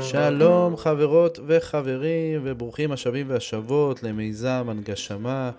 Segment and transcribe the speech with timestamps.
[0.00, 5.50] שלום חברות וחברים וברוכים השבים והשבות למיזם הנגשמה.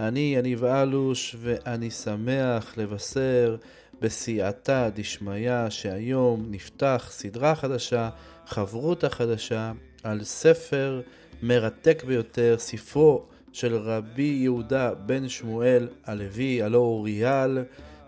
[0.00, 3.56] אני יניב אלוש ואני שמח לבשר
[4.02, 8.10] בסייעתא דשמיא שהיום נפתח סדרה חדשה,
[8.46, 9.72] חברותא חדשה,
[10.02, 11.00] על ספר
[11.42, 17.58] מרתק ביותר, ספרו של רבי יהודה בן שמואל הלוי, הלא אוריאל,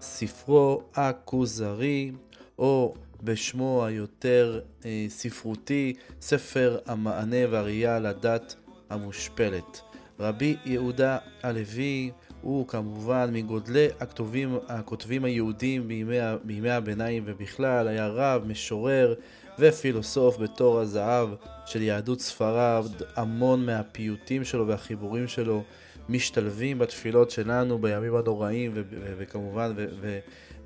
[0.00, 2.12] ספרו הכוזרי,
[2.58, 8.54] או בשמו היותר אה, ספרותי, ספר המענה והראייה לדת
[8.90, 9.80] המושפלת.
[10.20, 12.10] רבי יהודה הלוי
[12.44, 19.14] הוא כמובן מגודלי הכתובים, הכותבים היהודים בימי, בימי הביניים ובכלל, היה רב, משורר
[19.58, 21.28] ופילוסוף בתור הזהב
[21.66, 25.62] של יהדות ספרד, המון מהפיוטים שלו והחיבורים שלו
[26.08, 28.72] משתלבים בתפילות שלנו בימים הנוראים
[29.18, 29.72] וכמובן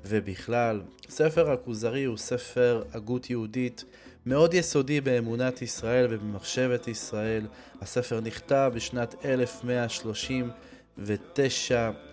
[0.05, 0.81] ובכלל.
[1.09, 3.83] ספר הכוזרי הוא ספר הגות יהודית
[4.25, 7.45] מאוד יסודי באמונת ישראל ובמחשבת ישראל.
[7.81, 10.68] הספר נכתב בשנת 1139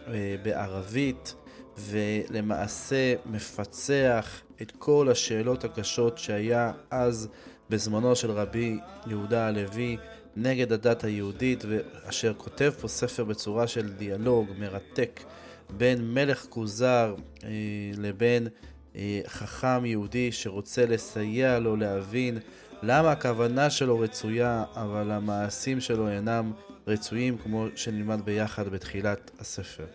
[0.09, 1.34] אה, בערבית,
[1.79, 7.29] ולמעשה מפצח את כל השאלות הקשות שהיה אז
[7.70, 9.97] בזמנו של רבי יהודה הלוי
[10.37, 15.20] נגד הדת היהודית, ואשר כותב פה ספר בצורה של דיאלוג מרתק
[15.70, 17.14] בין מלך כוזר
[17.45, 17.51] אה,
[17.98, 18.48] לבין
[18.97, 22.39] אה, חכם יהודי שרוצה לסייע לו להבין
[22.83, 26.53] למה הכוונה שלו רצויה, אבל המעשים שלו אינם
[26.87, 29.87] רצויים, כמו שנלמד ביחד בתחילת הספר.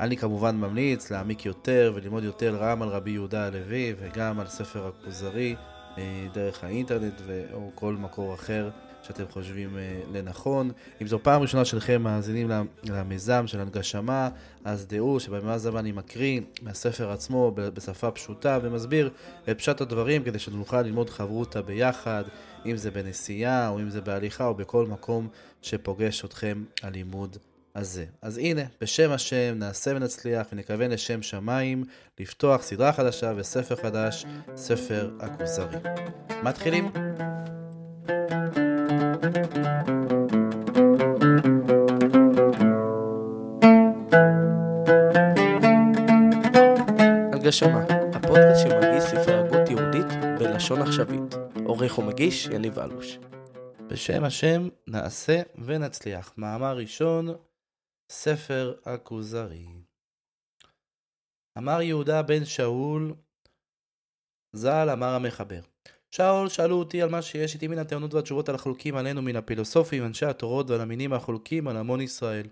[0.00, 4.86] אני כמובן ממליץ להעמיק יותר וללמוד יותר גם על רבי יהודה הלוי וגם על ספר
[4.86, 5.56] הכוזרי
[5.98, 7.20] אה, דרך האינטרנט
[7.52, 8.70] או כל מקור אחר
[9.06, 10.70] שאתם חושבים אה, לנכון.
[11.02, 12.50] אם זו פעם ראשונה שלכם מאזינים
[12.84, 14.28] למיזם של הנגשמה,
[14.64, 19.10] אז דעו שבמיזם אני מקריא מהספר עצמו בשפה פשוטה ומסביר
[19.50, 22.24] את פשט הדברים כדי שנוכל ללמוד חברותה ביחד,
[22.66, 25.28] אם זה בנסיעה או אם זה בהליכה או בכל מקום
[25.62, 27.36] שפוגש אתכם הלימוד
[27.74, 28.04] הזה.
[28.22, 31.84] אז הנה, בשם השם נעשה ונצליח ונכוון לשם שמיים
[32.18, 34.24] לפתוח סדרה חדשה וספר חדש,
[34.56, 35.76] ספר הכוזרי.
[36.42, 36.90] מתחילים?
[47.32, 47.84] הגשמה,
[48.14, 50.06] הפודקאסט שמגיש ספרי הגות יהודית
[50.38, 51.34] בלשון עכשווית.
[51.66, 53.18] עורך ומגיש יניב אלוש.
[53.86, 56.34] בשם השם נעשה ונצליח.
[56.36, 57.28] מאמר ראשון,
[58.12, 59.66] ספר הכוזרי.
[61.58, 63.14] אמר יהודה בן שאול,
[64.52, 65.73] ז"ל אמר המחבר.
[66.16, 70.04] שאול שאלו אותי על מה שיש איתי מן הטענות והתשובות על החולקים עלינו מן הפילוסופים,
[70.04, 72.46] אנשי התורות ועל המינים החולקים על המון ישראל.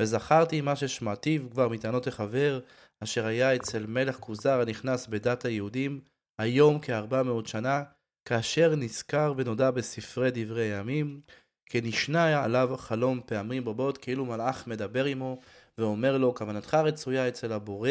[0.00, 2.60] וזכרתי מה ששמעתיו כבר מטענות החבר,
[3.00, 6.00] אשר היה אצל מלך כוזר הנכנס בדת היהודים,
[6.38, 7.82] היום כארבע מאות שנה,
[8.24, 11.20] כאשר נזכר ונודע בספרי דברי הימים,
[11.66, 15.40] כנשנע עליו חלום פעמים רבות, כאילו מלאך מדבר עמו,
[15.78, 17.90] ואומר לו, כוונתך רצויה אצל הבורא,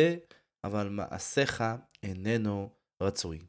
[0.64, 1.64] אבל מעשיך
[2.04, 2.70] איננו
[3.02, 3.40] רצוי.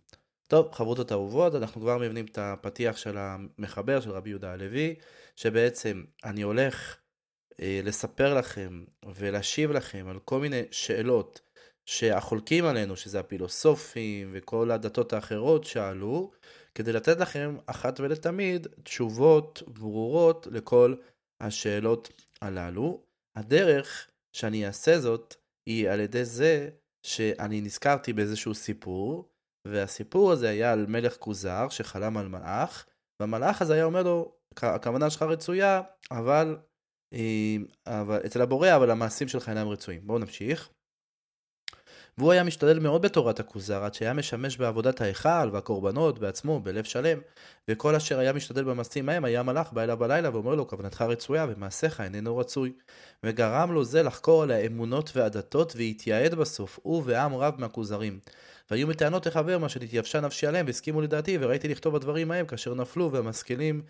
[0.46, 4.94] טוב, חברות אהובות, אנחנו כבר מבינים את הפתיח של המחבר, של רבי יהודה הלוי,
[5.36, 6.96] שבעצם אני הולך
[7.60, 8.84] אה, לספר לכם
[9.14, 11.40] ולהשיב לכם על כל מיני שאלות
[11.86, 16.30] שהחולקים עלינו, שזה הפילוסופים וכל הדתות האחרות שאלו,
[16.74, 20.94] כדי לתת לכם אחת ולתמיד תשובות ברורות לכל
[21.40, 23.04] השאלות הללו.
[23.36, 25.34] הדרך שאני אעשה זאת
[25.66, 26.70] היא על ידי זה
[27.02, 29.33] שאני נזכרתי באיזשהו סיפור,
[29.64, 32.86] והסיפור הזה היה על מלך כוזר שחלם על מלאך,
[33.20, 36.58] והמלאך הזה היה אומר לו, הכוונה שלך רצויה, אבל,
[37.12, 40.06] אה, אבל אצל הבורא, אבל המעשים שלך אינם רצויים.
[40.06, 40.70] בואו נמשיך.
[42.18, 47.18] והוא היה משתדל מאוד בתורת הכוזר, עד שהיה משמש בעבודת ההיכל והקורבנות בעצמו, בלב שלם,
[47.68, 51.46] וכל אשר היה משתדל במעשים ההם, היה מלאך בא אליו בלילה ואומר לו, כוונתך רצויה
[51.48, 52.72] ומעשיך איננו רצוי.
[53.24, 58.18] וגרם לו זה לחקור על האמונות והדתות, והתייעד בסוף, הוא ועם רב מהכוזרים.
[58.70, 63.12] והיו מטענות לחבר מה שנתייבשה נפשי עליהם, והסכימו לדעתי, וראיתי לכתוב הדברים ההם כאשר נפלו,
[63.12, 63.82] והמשכילים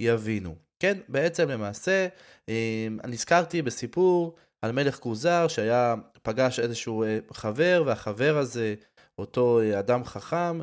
[0.00, 0.54] יבינו.
[0.78, 2.06] כן, בעצם למעשה,
[2.48, 8.74] אה, נזכרתי בסיפור על מלך כוזר שהיה, פגש איזשהו אה, חבר, והחבר הזה,
[9.18, 10.58] אותו אה, אדם חכם,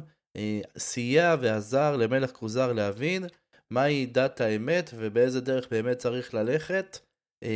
[0.78, 3.26] סייע ועזר למלך כוזר להבין
[3.72, 7.00] מהי דת האמת ובאיזה דרך באמת צריך ללכת,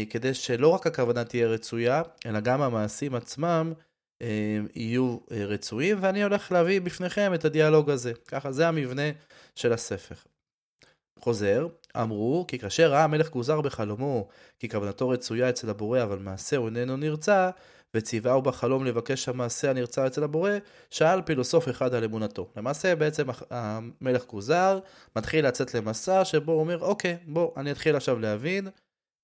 [0.09, 3.73] כדי שלא רק הכוונה תהיה רצויה, אלא גם המעשים עצמם
[4.21, 8.13] אה, יהיו אה, רצויים, ואני הולך להביא בפניכם את הדיאלוג הזה.
[8.27, 9.11] ככה, זה המבנה
[9.55, 10.31] של הספר.
[11.19, 11.67] חוזר,
[11.97, 14.27] אמרו, כי כאשר ראה המלך גוזר בחלומו,
[14.59, 17.49] כי כוונתו רצויה אצל הבורא, אבל מעשהו איננו נרצע,
[17.95, 20.51] וציווהו בחלום לבקש המעשה הנרצע אצל הבורא,
[20.89, 22.47] שאל פילוסוף אחד על אמונתו.
[22.55, 24.79] למעשה בעצם המלך גוזר
[25.15, 28.67] מתחיל לצאת למסע שבו הוא אומר, אוקיי, בוא, אני אתחיל עכשיו להבין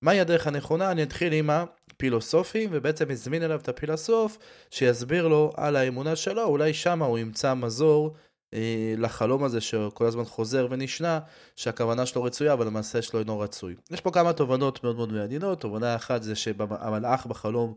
[0.02, 4.38] מהי הדרך הנכונה, אני אתחיל עם הפילוסופים, ובעצם הזמין אליו את הפילוסוף,
[4.70, 8.14] שיסביר לו על האמונה שלו, אולי שמה הוא ימצא מזור
[8.96, 11.20] לחלום הזה שכל הזמן חוזר ונשנה,
[11.56, 13.74] שהכוונה שלו רצויה, אבל המעשה שלו אינו רצוי.
[13.90, 17.74] יש פה כמה תובנות מאוד מאוד מעניינות, תובנה אחת זה שהמלאך בחלום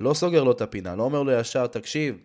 [0.00, 2.16] לא סוגר לו את הפינה, לא אומר לו ישר, תקשיב,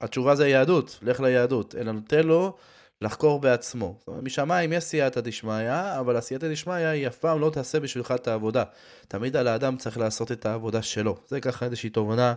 [0.00, 2.56] התשובה זה יהדות, לך ליהדות, אלא נותן לו
[3.02, 3.94] לחקור בעצמו.
[3.98, 8.14] זאת אומרת, משמיים יש סייעתא דשמיא, אבל הסייעתא דשמיא היא אף פעם לא תעשה בשבילך
[8.16, 8.64] את העבודה.
[9.08, 11.16] תמיד על האדם צריך לעשות את העבודה שלו.
[11.28, 12.34] זה ככה איזושהי תובנה אה,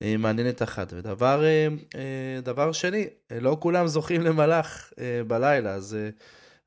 [0.00, 0.92] מעניינת אחת.
[0.92, 3.06] ודבר אה, אה, דבר שני,
[3.40, 4.92] לא כולם זוכים למלאך
[5.26, 5.96] בלילה, אז,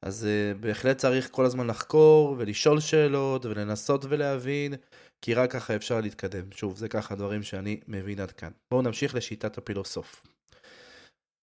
[0.01, 0.27] אז
[0.59, 4.73] בהחלט צריך כל הזמן לחקור ולשאול שאלות ולנסות ולהבין,
[5.21, 6.51] כי רק ככה אפשר להתקדם.
[6.51, 8.51] שוב, זה ככה דברים שאני מבין עד כאן.
[8.71, 10.25] בואו נמשיך לשיטת הפילוסוף.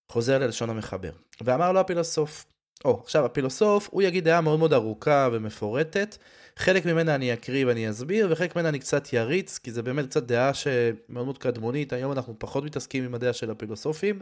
[0.09, 1.13] חוזר ללשון המחבר.
[1.41, 2.47] ואמר לו הפילוסוף,
[2.85, 6.17] או, עכשיו הפילוסוף, הוא יגיד דעה מאוד מאוד ארוכה ומפורטת,
[6.57, 10.23] חלק ממנה אני אקריא ואני אסביר, וחלק ממנה אני קצת יריץ, כי זה באמת קצת
[10.23, 14.21] דעה שמאוד מאוד קדמונית, היום אנחנו פחות מתעסקים עם הדעה של הפילוסופים.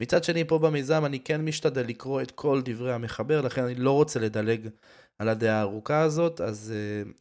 [0.00, 3.92] מצד שני, פה במיזם אני כן משתדל לקרוא את כל דברי המחבר, לכן אני לא
[3.92, 4.68] רוצה לדלג
[5.18, 6.72] על הדעה הארוכה הזאת, אז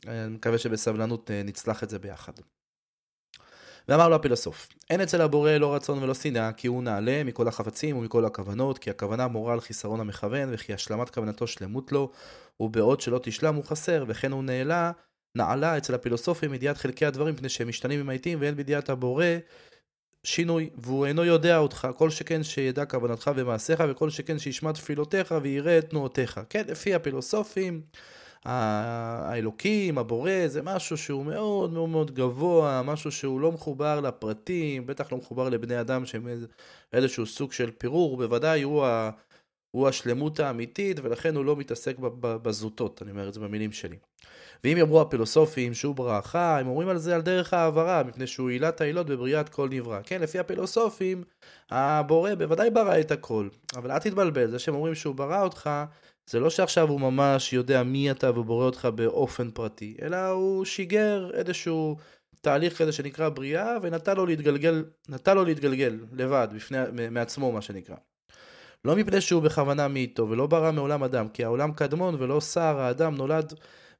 [0.05, 2.33] uh, אני מקווה שבסבלנות uh, נצלח את זה ביחד.
[3.89, 7.97] ואמר לו הפילוסוף, אין אצל הבורא לא רצון ולא שנאה, כי הוא נעלה מכל החפצים
[7.97, 12.11] ומכל הכוונות, כי הכוונה מורה על חיסרון המכוון, וכי השלמת כוונתו שלמות לו,
[12.59, 14.91] ובעוד שלא תשלם הוא חסר, וכן הוא נעלה,
[15.35, 19.25] נעלה אצל הפילוסופים ידיעת חלקי הדברים, מפני שהם משתנים ומעיטים, ואין בידיעת הבורא
[20.23, 25.77] שינוי, והוא אינו יודע אותך, כל שכן שידע כוונתך ומעשיך, וכל שכן שישמע תפילותיך ויראה
[25.77, 26.41] את תנועותיך.
[26.49, 27.81] כן, לפי הפילוסופים,
[28.45, 35.11] האלוקים, הבורא, זה משהו שהוא מאוד מאוד מאוד גבוה, משהו שהוא לא מחובר לפרטים, בטח
[35.11, 36.27] לא מחובר לבני אדם שהם
[36.93, 39.09] איזשהו סוג של פירור, בוודאי הוא, ה,
[39.71, 43.97] הוא השלמות האמיתית, ולכן הוא לא מתעסק בזוטות, אני אומר את זה במילים שלי.
[44.63, 48.81] ואם יאמרו הפילוסופים שהוא ברכה, הם אומרים על זה על דרך העברה, מפני שהוא עילת
[48.81, 49.99] העילות בבריאת כל נברא.
[50.03, 51.23] כן, לפי הפילוסופים,
[51.69, 55.69] הבורא בוודאי ברא את הכל, אבל אל תתבלבל, זה שהם אומרים שהוא ברא אותך,
[56.29, 61.29] זה לא שעכשיו הוא ממש יודע מי אתה ובורא אותך באופן פרטי, אלא הוא שיגר
[61.33, 61.97] איזשהו
[62.41, 66.77] תהליך כזה שנקרא בריאה, ונתן לו להתגלגל, נתן לו להתגלגל לבד, בפני,
[67.11, 67.95] מעצמו מה שנקרא.
[68.85, 73.15] לא מפני שהוא בכוונה מאיתו, ולא ברא מעולם אדם, כי העולם קדמון ולא שר, האדם
[73.15, 73.53] נולד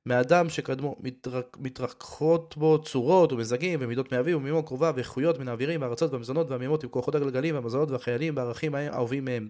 [0.08, 6.14] מאדם שקדמו, מתרק, מתרככות בו צורות ומזגים ומידות מאביו ומאמו קרובה ואיכויות מן האווירים והארצות
[6.14, 9.48] והמזונות והמימות עם כוחות הגלגלים והמזונות והחיילים והערכים האהובים מהם.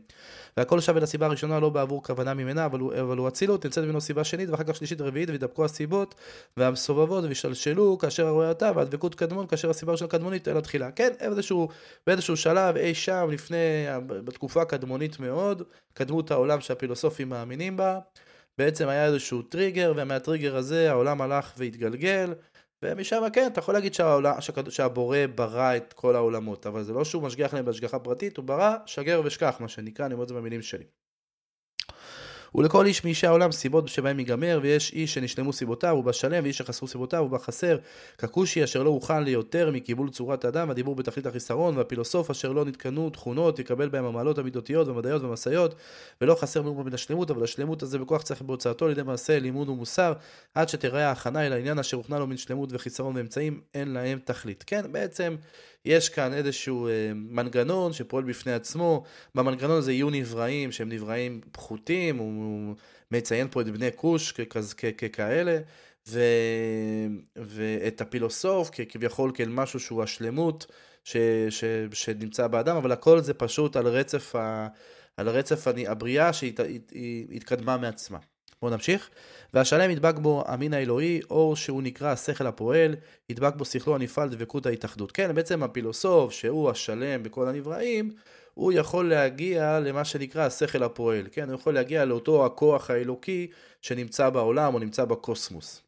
[0.58, 4.02] והכל שווה לסיבה הראשונה לא בעבור כוונה ממנה אבל הוא, אבל הוא אצילות, נמצאת ממנו
[4.02, 6.16] סיבה שנית ואחר כך שלישית רביעית וידבקו הסיבות
[6.58, 10.92] והסובבות וישלשלו כאשר הרואה אותה והדבקות קדמון כאשר הסיבה של קדמונית אל התחילה.
[10.92, 11.68] כן, איזשהו,
[12.08, 15.64] באיזשהו שלב אי שם לפני, בתקופה הקדמונית מאוד,
[15.94, 18.00] קדמו העולם שהפילוסופים מאמינים בה.
[18.58, 22.34] בעצם היה איזשהו טריגר, ומהטריגר הזה העולם הלך והתגלגל,
[22.84, 24.36] ומשם כן, אתה יכול להגיד שהעולם,
[24.70, 28.76] שהבורא ברא את כל העולמות, אבל זה לא שהוא משגיח להם בהשגחה פרטית, הוא ברא
[28.86, 30.86] שגר ושכח, מה שנקרא, אני אומר את זה במילים שלי.
[32.58, 36.88] ולכל איש מאישי העולם סיבות שבהם ייגמר, ויש איש שנשלמו סיבותיו, הוא בשלם, ואיש שחסרו
[36.88, 37.78] סיבותיו, הוא בחסר,
[38.18, 43.10] ככושי אשר לא הוכן ליותר מקיבול צורת האדם, הדיבור בתכלית החיסרון, והפילוסוף אשר לא נתקנו
[43.10, 45.76] תכונות, יקבל בהם המעלות המידותיות והמדעיות והמשאיות,
[46.22, 49.70] ולא חסר מאומה מן השלמות, אבל השלמות הזה בכוח צריך בהוצאתו על ידי מעשה, לימוד
[49.70, 50.14] ומוסר,
[50.56, 54.64] עד שתראה ההכנה אל העניין אשר הוכנה לו מן שלמות וחיסרון ואמצעים, אין להם תכלית.
[54.68, 55.36] כן, בעצם
[55.86, 59.04] יש כאן איזשהו אה, מנגנון שפועל בפני עצמו,
[59.36, 62.76] במנגנון הזה יהיו נבראים שהם נבראים פחותים, הוא
[63.12, 64.32] מציין פה את בני כוש
[64.98, 65.60] ככאלה,
[66.08, 66.20] ו...
[67.36, 70.66] ואת הפילוסוף כביכול כאל משהו שהוא השלמות
[71.04, 71.18] ש...
[71.50, 71.64] ש...
[71.94, 74.68] שנמצא באדם, אבל הכל זה פשוט על רצף, ה...
[75.18, 78.18] על רצף הבריאה שהתקדמה מעצמה.
[78.62, 79.10] בואו נמשיך.
[79.54, 82.96] והשלם ידבק בו המין האלוהי, או שהוא נקרא השכל הפועל,
[83.30, 85.12] ידבק בו שכלו הנפעל דבקות ההתאחדות.
[85.12, 88.12] כן, בעצם הפילוסוף, שהוא השלם בכל הנבראים,
[88.54, 91.50] הוא יכול להגיע למה שנקרא השכל הפועל, כן?
[91.50, 93.48] הוא יכול להגיע לאותו הכוח האלוקי
[93.82, 95.87] שנמצא בעולם או נמצא בקוסמוס.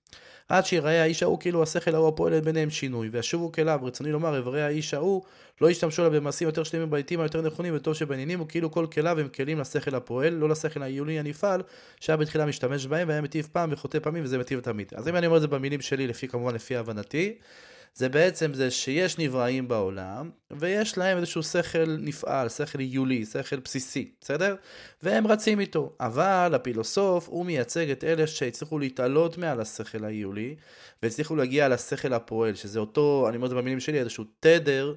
[0.50, 4.62] עד שיראה האיש ההוא כאילו השכל ההוא הפועל ביניהם שינוי, וישובו כליו, רצוני לומר, איברי
[4.62, 5.22] האיש ההוא
[5.62, 9.28] לא ישתמשו לה במעשים יותר שלמים ובעיתים היותר נכונים וטוב שבעניינים, וכאילו כל כליו הם
[9.28, 11.62] כלים לשכל הפועל, לא לשכל העיוני הנפעל,
[12.00, 14.92] שהיה בתחילה משתמש בהם והיה מטיב פעם וחוטא פעמים וזה מטיב תמיד.
[14.96, 17.36] אז אם אני אומר את זה במילים שלי, לפי כמובן לפי הבנתי,
[17.94, 24.12] זה בעצם זה שיש נבראים בעולם, ויש להם איזשהו שכל נפעל, שכל היולי, שכל בסיסי,
[24.22, 24.56] בסדר?
[25.04, 25.94] והם רצים איתו.
[26.00, 30.56] אבל הפילוסוף, הוא מייצג את אלה שהצליחו להתעלות מעל השכל היולי,
[31.04, 34.96] והצליחו להגיע לשכל הפועל, שזה אותו, אני אומר את זה במילים שלי, איזשהו תדר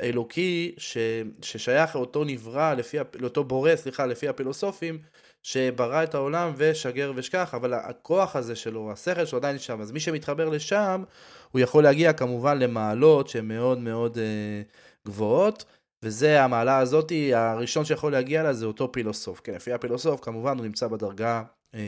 [0.00, 0.96] אלוקי ש,
[1.42, 4.98] ששייך לאותו נברא, לפי, לאותו בורא, סליחה, לפי הפילוסופים,
[5.42, 10.00] שברא את העולם ושגר ושכח, אבל הכוח הזה שלו, השכל שלו עדיין שם, אז מי
[10.00, 11.04] שמתחבר לשם,
[11.50, 14.62] הוא יכול להגיע כמובן למעלות שהן מאוד מאוד אה,
[15.06, 15.64] גבוהות,
[16.02, 19.40] וזה המעלה הזאת, הראשון שיכול להגיע לה זה אותו פילוסוף.
[19.40, 21.42] כן, לפי הפילוסוף כמובן הוא נמצא בדרגה,
[21.74, 21.80] אה,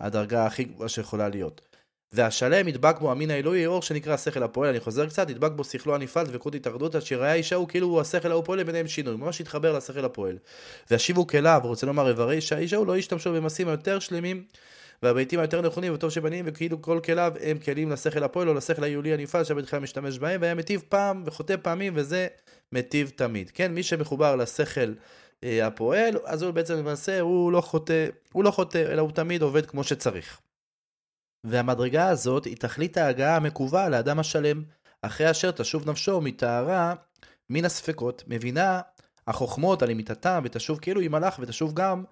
[0.00, 1.67] הדרגה הכי גבוהה שיכולה להיות.
[2.12, 5.94] והשלם ידבק בו המין האלוהי אור שנקרא השכל הפועל, אני חוזר קצת, ידבק בו שכלו
[5.94, 9.40] הנפעל דבקות התאחדות עד שיראה אישה הוא כאילו הוא השכל ההוא פועל לביניהם שינוי, ממש
[9.40, 10.38] יתחבר לשכל הפועל.
[10.90, 14.44] והשיבו כליו, רוצה לומר איברי אישה, אישה הוא לא ישתמשו במעשים היותר שלמים
[15.02, 19.14] והביתים היותר נכונים וטוב שבנים וכאילו כל כליו הם כלים לשכל הפועל או לשכל היולי
[19.14, 22.26] הנפעל שהבתחילה משתמש בהם והיה מטיב פעם וחוטא פעמים וזה
[22.72, 23.50] מטיב תמיד.
[23.54, 24.92] כן, מי שמחובר לשכל
[25.44, 29.42] אה, הפועל, אז הוא בעצם למעשה הוא לא חוטא, הוא לא חוטא, אלא הוא תמיד
[29.42, 30.38] עובד כמו שצריך.
[31.44, 34.62] והמדרגה הזאת היא תכלית ההגעה המקווה לאדם השלם,
[35.02, 36.94] אחרי אשר תשוב נפשו מטהרה
[37.50, 38.80] מן הספקות, מבינה
[39.26, 42.04] החוכמות על אמיתתם, ותשוב כאילו היא מלאך, ותשוב גם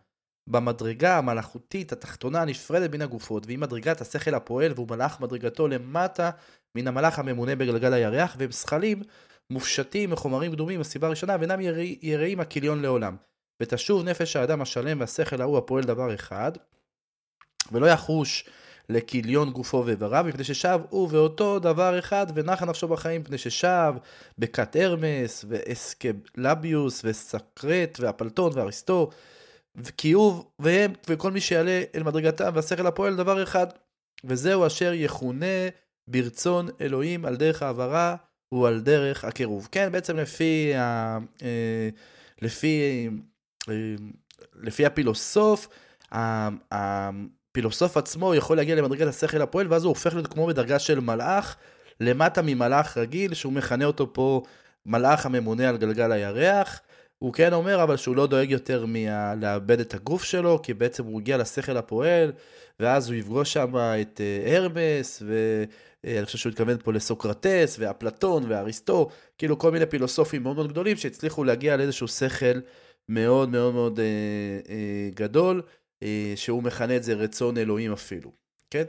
[0.46, 6.30] במדרגה המלאכותית התחתונה הנפרדת מן הגופות, והיא מדרגת השכל הפועל, והוא מלאך מדרגתו למטה
[6.74, 9.02] מן המלאך הממונה בגלגל הירח, והם זכלים
[9.50, 11.60] מופשטים מחומרים קדומים, הסיבה הראשונה, ואינם
[12.02, 13.16] יראים הכיליון לעולם.
[13.62, 16.52] ותשוב נפש האדם השלם והשכל ההוא הפועל דבר אחד,
[17.72, 18.48] ולא יחוש
[18.88, 23.94] לכיליון גופו ואיבריו, מפני ששב הוא ואותו דבר אחד, ונחה נפשו בחיים, מפני ששב
[24.38, 29.10] בכת הרמס, ואסקבלביוס, וסקרט, ואפלטון, ואריסטו,
[29.74, 33.66] וכיוב, והם, וכל מי שיעלה אל מדרגתם, והשכל הפועל דבר אחד,
[34.24, 35.68] וזהו אשר יכונה
[36.08, 38.16] ברצון אלוהים על דרך העברה
[38.48, 39.68] הוא על דרך הקירוב.
[39.72, 41.88] כן, בעצם לפי, ה, אה,
[42.42, 42.80] לפי,
[43.68, 43.74] אה,
[44.54, 45.68] לפי הפילוסוף,
[47.56, 51.56] הפילוסוף עצמו יכול להגיע למדרגת השכל הפועל, ואז הוא הופך להיות כמו בדרגה של מלאך,
[52.00, 54.42] למטה ממלאך רגיל, שהוא מכנה אותו פה
[54.86, 56.80] מלאך הממונה על גלגל הירח.
[57.18, 61.20] הוא כן אומר אבל שהוא לא דואג יותר מלאבד את הגוף שלו, כי בעצם הוא
[61.20, 62.32] הגיע לשכל הפועל,
[62.80, 69.08] ואז הוא יפגוש שם את אה, הרמס, ואני חושב שהוא התכוון פה לסוקרטס, ואפלטון, ואריסטו,
[69.38, 72.60] כאילו כל מיני פילוסופים מאוד מאוד גדולים שהצליחו להגיע לאיזשהו שכל
[73.08, 74.04] מאוד מאוד מאוד אה,
[74.68, 75.62] אה, גדול.
[76.02, 78.32] אה, שהוא מכנה את זה רצון אלוהים אפילו,
[78.70, 78.84] כן?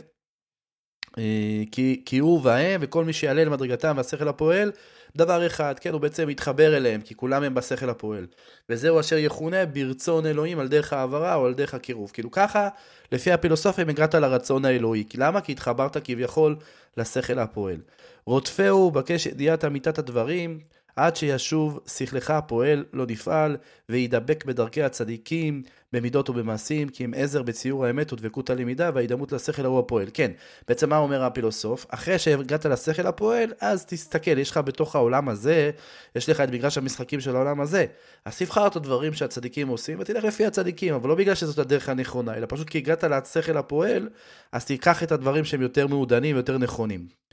[1.18, 4.72] אה, כי, כי הוא והם וכל מי שיעלה למדרגתם והשכל הפועל,
[5.18, 8.28] דבר אחד, כן, הוא בעצם מתחבר אליהם, כי כולם הם בשכל הפועל.
[8.70, 12.12] וזהו אשר יכונה ברצון אלוהים על דרך העברה או על דרך הקירוב.
[12.12, 12.70] כאילו ככה,
[13.12, 15.04] לפי הפילוסופיה, אם הגעת לרצון האלוהי.
[15.16, 15.42] למה?
[15.42, 16.56] כי התחברת כביכול
[16.98, 17.78] לשכל הפועל.
[18.26, 20.60] רודפהו, בקש ידיעת אמיתת הדברים,
[20.98, 23.58] עד שישוב שכלך הפועל לא נפעל,
[23.90, 25.64] וידבק בדרכי הצדיקים,
[25.94, 30.08] במידות ובמעשים, כי אם עזר בציור האמת ודבקות הלמידה וההידמות לשכל ההוא הפועל.
[30.14, 30.32] כן,
[30.68, 31.86] בעצם מה אומר הפילוסוף?
[31.90, 35.72] אחרי שהגעת לשכל הפועל, אז תסתכל, יש לך בתוך העולם הזה,
[36.16, 37.86] יש לך את מגרש המשחקים של העולם הזה.
[38.26, 42.34] אז תבחר את הדברים שהצדיקים עושים, ותלך לפי הצדיקים, אבל לא בגלל שזאת הדרך הנכונה,
[42.34, 44.10] אלא פשוט כי הגעת לשכל הפועל,
[44.52, 47.27] אז תיקח את הדברים שהם יותר מעודנים ויותר נכונים.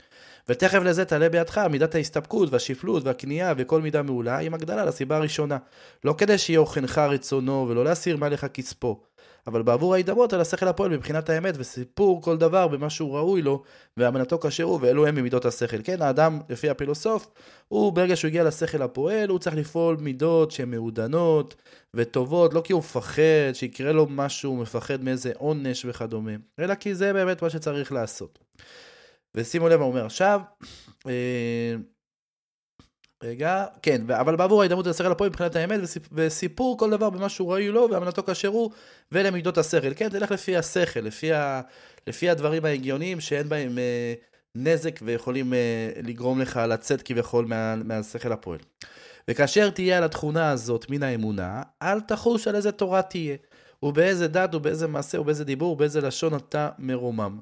[0.49, 5.57] ותכף לזה תעלה בידך מידת ההסתפקות והשפלות והכניעה וכל מידה מעולה עם הגדלה לסיבה הראשונה.
[6.03, 8.99] לא כדי שיהיה אוכנך רצונו ולא להסיר מעליך קצפו.
[9.47, 13.63] אבל בעבור ההידמות על השכל הפועל מבחינת האמת וסיפור כל דבר במה שהוא ראוי לו
[13.97, 15.77] ואמנתו כאשר הוא ואלו הם ממידות השכל.
[15.83, 17.27] כן, האדם לפי הפילוסוף,
[17.67, 21.55] הוא ברגע שהוא הגיע לשכל הפועל הוא צריך לפעול מידות שהן מעודנות
[21.93, 26.95] וטובות, לא כי הוא מפחד שיקרה לו משהו, הוא מפחד מאיזה עונש וכדומה, אלא כי
[26.95, 28.39] זה באמת מה שצריך לעשות.
[29.35, 30.41] ושימו לב מה הוא אומר עכשיו.
[31.07, 31.75] אה,
[33.23, 35.79] רגע, כן, אבל בעבור ההידמות לשכל הפועל מבחינת האמת
[36.11, 38.71] וסיפור כל דבר במה שהוא ראוי לו ואמנתו כאשר הוא
[39.11, 39.93] ולמידות השכל.
[39.95, 41.61] כן, תלך לפי השכל, לפי, ה,
[42.07, 44.13] לפי הדברים ההגיוניים שאין בהם אה,
[44.55, 48.59] נזק ויכולים אה, לגרום לך לצאת כביכול מה, מהשכל הפועל.
[49.27, 53.35] וכאשר תהיה על התכונה הזאת מן האמונה, אל תחוש על איזה תורה תהיה,
[53.83, 57.39] ובאיזה דת ובאיזה מעשה ובאיזה דיבור ובאיזה לשון אתה מרומם.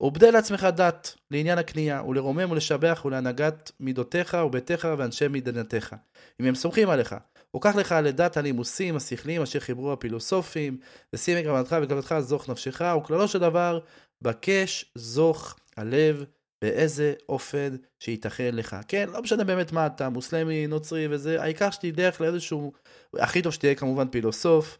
[0.00, 5.96] ובדה לעצמך דת לעניין הקנייה, ולרומם ולשבח ולהנהגת מידותיך וביתך ואנשי מדינתך,
[6.40, 7.16] אם הם סומכים עליך.
[7.56, 10.78] וקח לך לדת הנימוסים השכליים אשר חיברו הפילוסופים,
[11.12, 13.78] ושים את גרמתך וכלבתך זוך נפשך, וכללו של דבר,
[14.22, 16.24] בקש זוך הלב
[16.62, 18.76] באיזה אופן שייתכן לך.
[18.88, 22.72] כן, לא משנה באמת מה אתה, מוסלמי, נוצרי וזה, העיקר שתלך לאיזשהו,
[23.14, 24.78] הכי טוב שתהיה כמובן פילוסוף,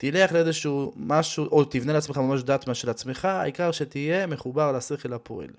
[0.00, 5.50] תלך לאיזשהו משהו, או תבנה לעצמך ממש דת של עצמך, העיקר שתהיה מחובר לשכל הפועל.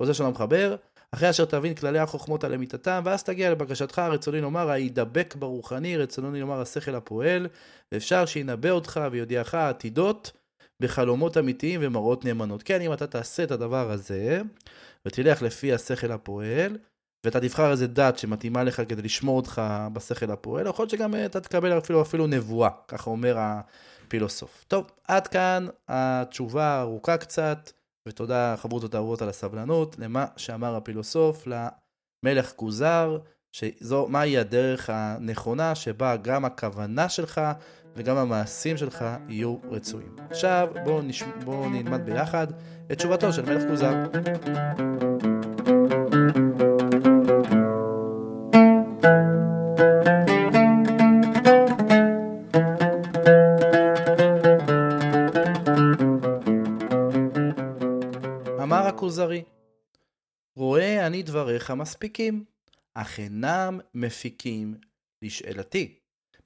[0.00, 0.76] רוצה שלום מחבר,
[1.12, 6.40] אחרי אשר תבין כללי החוכמות על אמיתתם, ואז תגיע לבקשתך, רצוני לומר, הידבק ברוחני, רצוני
[6.40, 7.46] לומר, השכל הפועל,
[7.92, 10.32] ואפשר שינבא אותך ויודיעך עתידות
[10.82, 12.62] בחלומות אמיתיים ומראות נאמנות.
[12.62, 14.42] כן, אם אתה תעשה את הדבר הזה,
[15.06, 16.76] ותלך לפי השכל הפועל,
[17.24, 19.62] ואתה תבחר איזה דת שמתאימה לך כדי לשמור אותך
[19.92, 24.64] בשכל הפועל, יכול להיות שגם אה, אתה תקבל אפילו, אפילו נבואה, ככה אומר הפילוסוף.
[24.68, 27.70] טוב, עד כאן התשובה ארוכה קצת,
[28.08, 33.18] ותודה חברות אהובות על הסבלנות, למה שאמר הפילוסוף למלך כוזר,
[33.52, 37.40] שזו, מהי הדרך הנכונה שבה גם הכוונה שלך
[37.96, 40.16] וגם המעשים שלך יהיו רצויים.
[40.30, 41.22] עכשיו בואו נש...
[41.44, 42.46] בוא נלמד ביחד
[42.92, 43.94] את תשובתו של מלך כוזר.
[61.64, 62.44] אני דבריך מספיקים,
[62.94, 64.74] אך אינם מפיקים
[65.22, 65.98] לשאלתי.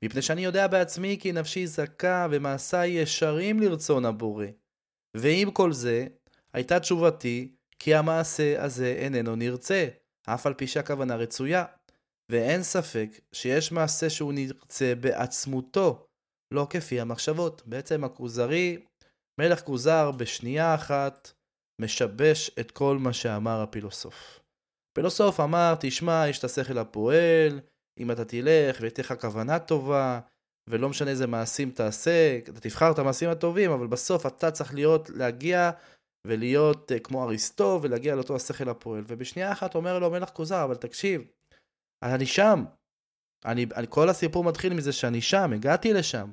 [0.02, 4.46] מפני שאני יודע בעצמי כי נפשי זכה ומעשיי ישרים לרצון הבורא.
[5.16, 6.06] ועם כל זה,
[6.52, 9.88] הייתה תשובתי כי המעשה הזה איננו נרצה,
[10.26, 11.64] אף על פי שהכוונה רצויה.
[12.30, 16.06] ואין ספק שיש מעשה שהוא נרצה בעצמותו,
[16.54, 17.62] לא כפי המחשבות.
[17.66, 18.78] בעצם הכוזרי,
[19.40, 21.32] מלך כוזר בשנייה אחת
[21.80, 24.47] משבש את כל מה שאמר הפילוסוף.
[24.98, 27.60] הפילוסוף אמר, תשמע, יש את השכל הפועל,
[27.98, 30.20] אם אתה תלך ותהיה לך כוונה טובה,
[30.70, 35.10] ולא משנה איזה מעשים תעשה, אתה תבחר את המעשים הטובים, אבל בסוף אתה צריך להיות,
[35.10, 35.70] להגיע
[36.26, 39.04] ולהיות uh, כמו אריסטו, ולהגיע לאותו השכל הפועל.
[39.06, 41.22] ובשנייה אחת אומר לו מלך כוזר, אבל תקשיב,
[42.02, 42.64] אני שם.
[43.44, 46.32] אני, אני, כל הסיפור מתחיל מזה שאני שם, הגעתי לשם.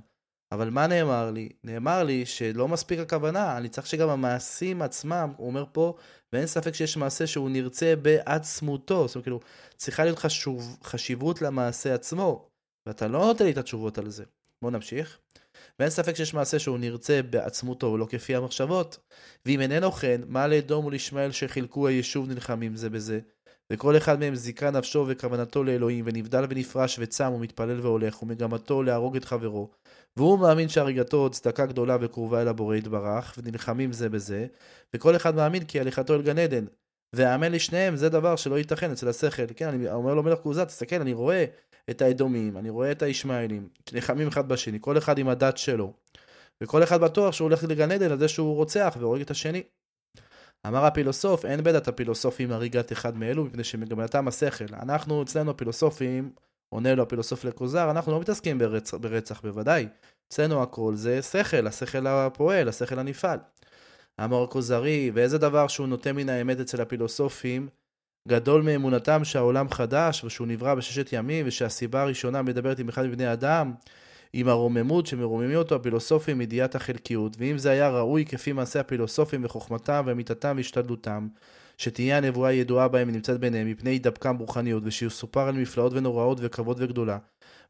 [0.55, 1.49] אבל מה נאמר לי?
[1.63, 5.95] נאמר לי שלא מספיק הכוונה, אני צריך שגם המעשים עצמם, הוא אומר פה,
[6.33, 9.07] ואין ספק שיש מעשה שהוא נרצה בעצמותו.
[9.07, 9.39] זאת אומרת, כאילו,
[9.75, 12.49] צריכה להיות חשוב, חשיבות למעשה עצמו,
[12.87, 14.23] ואתה לא נותן לי את התשובות על זה.
[14.61, 15.17] בואו נמשיך.
[15.79, 18.97] ואין ספק שיש מעשה שהוא נרצה בעצמותו ולא כפי המחשבות.
[19.45, 23.19] ואם איננו כן, מה לאדום ולישמעאל שחילקו היישוב נלחמים זה בזה?
[23.73, 29.25] וכל אחד מהם זיכה נפשו וכוונתו לאלוהים, ונבדל ונפרש וצם ומתפלל והולך, ומגמתו להרוג את
[29.25, 29.71] חברו.
[30.17, 34.47] והוא מאמין שהריגתו עוד צדקה גדולה וקרובה אל הבורא יתברך, ונלחמים זה בזה,
[34.93, 36.65] וכל אחד מאמין כי הליכתו אל גן עדן.
[37.15, 39.45] והאמן לשניהם זה דבר שלא ייתכן אצל השכל.
[39.55, 41.45] כן, אני אומר לו מלך כוזת, תסתכל, אני רואה
[41.89, 45.93] את האדומים, אני רואה את הישמעאלים, נלחמים אחד בשני, כל אחד עם הדת שלו.
[46.63, 49.63] וכל אחד בטוח שהוא הולך לגן עדן על זה שהוא רוצח והורג את השני.
[50.67, 54.65] אמר הפילוסוף, אין בדעת הפילוסופים הריגת אחד מאלו, מפני שמגמתם השכל.
[54.73, 56.31] אנחנו, אצלנו הפילוסופים,
[56.75, 59.87] עונה לו הפילוסוף לכוזר, אנחנו לא מתעסקים ברצח, ברצח בוודאי.
[60.27, 63.39] אצלנו הכל זה שכל, השכל הפועל, השכל הנפעל.
[64.23, 67.67] אמר הכוזרי, ואיזה דבר שהוא נוטה מן האמת אצל הפילוסופים,
[68.27, 73.73] גדול מאמונתם שהעולם חדש, ושהוא נברא בששת ימים, ושהסיבה הראשונה מדברת עם אחד מבני אדם,
[74.33, 80.03] עם הרוממות שמרוממים אותו הפילוסופים מידיעת החלקיות, ואם זה היה ראוי כפי מעשה הפילוסופים וחוכמתם
[80.05, 81.27] ואמיתתם והשתדלותם,
[81.77, 87.17] שתהיה הנבואה ידועה בהם ונמצאת ביניהם מפני הידבקם רוחניות, ושיסופר על מפלאות ונוראות וכבוד וגדולה.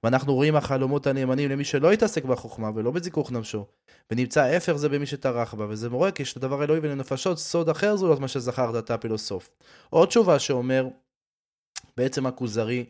[0.04, 3.66] ואנחנו רואים החלומות הנאמנים למי שלא התעסק בחוכמה ולא בזיכוך נפשו,
[4.12, 7.96] ונמצא ההפך זה במי שטרח בה, וזה מורה כי יש לדבר אלוהי ולנפשות סוד אחר
[7.96, 9.50] זולות מה שזכרת אתה הפילוסוף.
[9.90, 10.88] עוד תשובה שאומר,
[11.98, 12.86] בעצם הכוזרי,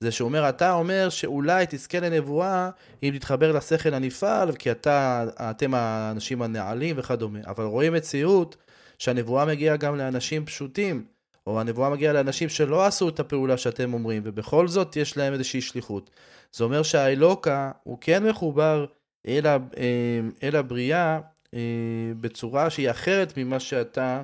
[0.00, 2.70] זה שאומר, אתה אומר שאולי תזכה לנבואה
[3.02, 7.38] אם תתחבר לשכל הנפעל, כי אתה, אתם האנשים הנעלים וכדומה.
[7.46, 8.56] אבל רואים מציאות
[9.00, 11.06] שהנבואה מגיעה גם לאנשים פשוטים,
[11.46, 15.60] או הנבואה מגיעה לאנשים שלא עשו את הפעולה שאתם אומרים, ובכל זאת יש להם איזושהי
[15.60, 16.10] שליחות.
[16.52, 18.86] זה אומר שהאלוקה הוא כן מחובר
[19.26, 21.20] אל, ה, אה, אל הבריאה
[21.54, 24.22] אה, בצורה שהיא אחרת ממה שאתה,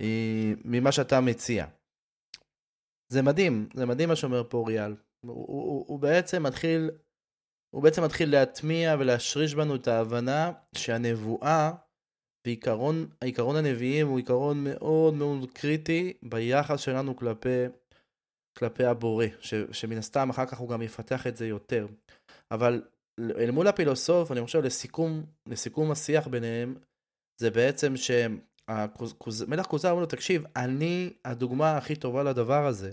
[0.00, 1.66] אה, ממה שאתה מציע.
[3.12, 4.94] זה מדהים, זה מדהים מה שאומר פה ריאל.
[5.20, 6.90] הוא, הוא, הוא בעצם מתחיל,
[7.74, 11.72] הוא בעצם מתחיל להטמיע ולהשריש בנו את ההבנה שהנבואה
[12.46, 17.64] ועיקרון העיקרון הנביאים הוא עיקרון מאוד מאוד קריטי ביחס שלנו כלפי,
[18.58, 21.86] כלפי הבורא, ש, שמן הסתם אחר כך הוא גם יפתח את זה יותר.
[22.50, 22.82] אבל
[23.20, 26.74] אל מול הפילוסוף, אני חושב לסיכום, לסיכום השיח ביניהם,
[27.40, 32.92] זה בעצם שמלך כוזר אומר לו, תקשיב, אני הדוגמה הכי טובה לדבר הזה.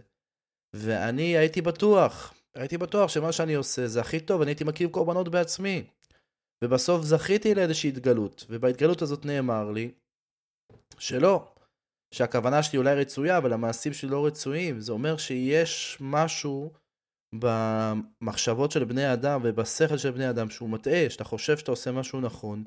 [0.76, 5.30] ואני הייתי בטוח, הייתי בטוח שמה שאני עושה זה הכי טוב, אני הייתי מקריב קורבנות
[5.30, 5.84] בעצמי.
[6.63, 9.91] ובסוף זכיתי לאיזושהי התגלות, ובהתגלות הזאת נאמר לי
[10.99, 11.54] שלא,
[12.13, 14.80] שהכוונה שלי אולי רצויה, אבל המעשים שלי לא רצויים.
[14.80, 16.71] זה אומר שיש משהו
[17.36, 22.21] במחשבות של בני אדם ובשכל של בני אדם שהוא מטעה, שאתה חושב שאתה עושה משהו
[22.21, 22.63] נכון,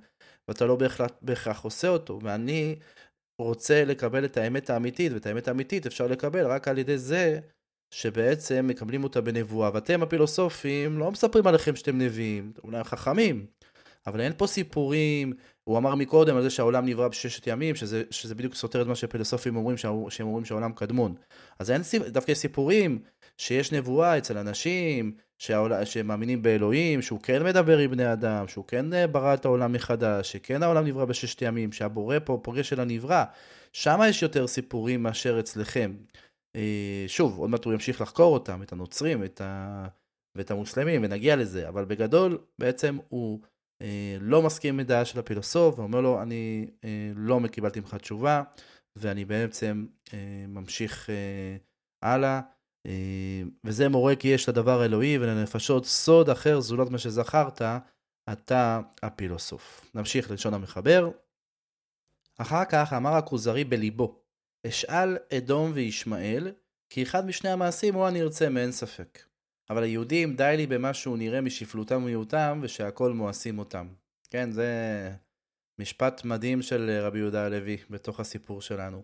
[0.48, 2.18] ואתה לא בהכרח, בהכרח עושה אותו.
[2.22, 2.76] ואני
[3.40, 7.40] רוצה לקבל את האמת האמיתית, ואת האמת האמיתית אפשר לקבל רק על ידי זה
[7.94, 9.70] שבעצם מקבלים אותה בנבואה.
[9.74, 13.46] ואתם הפילוסופים לא מספרים עליכם שאתם נביאים, אולי חכמים,
[14.07, 15.33] אבל אין פה סיפורים,
[15.64, 18.95] הוא אמר מקודם על זה שהעולם נברא בששת ימים, שזה, שזה בדיוק סותר את מה
[18.95, 19.77] שפילוסופים אומרים,
[20.09, 21.14] שהם אומרים שהעולם קדמון.
[21.59, 22.99] אז אין דווקא סיפורים
[23.38, 25.85] שיש נבואה אצל אנשים, שהעול...
[25.85, 30.33] שמאמינים באלוהים, שהוא כן מדבר עם בני אדם, שהוא כן אה, ברא את העולם מחדש,
[30.33, 33.25] שכן העולם נברא בששת ימים, שהבורא פה פוגש של הנברא.
[33.73, 35.95] שם יש יותר סיפורים מאשר אצלכם.
[36.57, 39.87] אה, שוב, עוד מעט הוא ימשיך לחקור אותם, את הנוצרים את ה...
[40.35, 43.40] ואת המוסלמים, ונגיע לזה, אבל בגדול, בעצם הוא
[44.20, 48.42] לא מסכים עם דעה של הפילוסוף, ואומר לו, אני אה, לא קיבלתי ממך תשובה,
[48.96, 51.56] ואני בעצם אה, ממשיך אה,
[52.02, 52.40] הלאה.
[52.86, 57.62] אה, וזה מורה כי יש לדבר אלוהי ולנפשות סוד אחר זולת מה שזכרת,
[58.32, 59.90] אתה הפילוסוף.
[59.94, 61.10] נמשיך ללשון המחבר.
[62.38, 64.20] אחר כך אמר הכוזרי בליבו,
[64.66, 66.52] אשאל אדום וישמעאל,
[66.90, 69.18] כי אחד משני המעשים הוא הנרצה מאין ספק.
[69.70, 73.88] אבל היהודים די לי במה שהוא נראה משפלותם ומיעוטם, ושהכל מואסים אותם.
[74.31, 74.70] כן, זה
[75.79, 79.02] משפט מדהים של רבי יהודה הלוי בתוך הסיפור שלנו.